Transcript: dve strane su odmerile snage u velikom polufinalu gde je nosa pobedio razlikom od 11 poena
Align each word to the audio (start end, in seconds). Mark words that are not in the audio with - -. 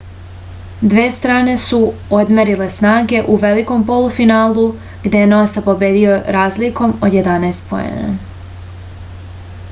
dve 0.91 1.01
strane 1.15 1.51
su 1.63 1.81
odmerile 2.19 2.69
snage 2.75 3.19
u 3.33 3.35
velikom 3.43 3.83
polufinalu 3.89 4.63
gde 5.03 5.21
je 5.23 5.27
nosa 5.33 5.63
pobedio 5.67 6.15
razlikom 6.37 6.95
od 7.09 7.19
11 7.19 7.69
poena 7.75 8.09